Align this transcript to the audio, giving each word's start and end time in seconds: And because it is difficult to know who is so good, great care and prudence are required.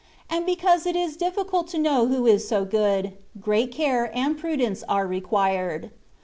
And 0.31 0.47
because 0.47 0.87
it 0.87 0.95
is 0.95 1.15
difficult 1.15 1.67
to 1.67 1.77
know 1.77 2.07
who 2.07 2.25
is 2.25 2.47
so 2.47 2.65
good, 2.65 3.13
great 3.39 3.71
care 3.71 4.09
and 4.17 4.35
prudence 4.35 4.83
are 4.89 5.05
required. 5.05 5.91